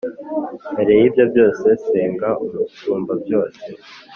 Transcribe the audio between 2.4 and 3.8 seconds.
Umusumbabyose,